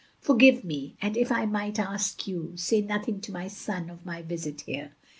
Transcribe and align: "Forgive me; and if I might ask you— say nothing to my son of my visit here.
"Forgive 0.19 0.63
me; 0.63 0.95
and 0.99 1.15
if 1.15 1.31
I 1.31 1.45
might 1.45 1.77
ask 1.77 2.25
you— 2.25 2.53
say 2.57 2.81
nothing 2.81 3.21
to 3.21 3.31
my 3.31 3.47
son 3.47 3.87
of 3.87 4.03
my 4.03 4.23
visit 4.23 4.61
here. 4.61 4.93